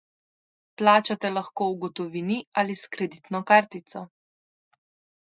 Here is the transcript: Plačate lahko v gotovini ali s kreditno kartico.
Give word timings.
Plačate 0.81 1.29
lahko 1.33 1.67
v 1.71 1.75
gotovini 1.83 2.37
ali 2.61 2.77
s 2.79 2.89
kreditno 2.95 3.41
kartico. 3.53 4.03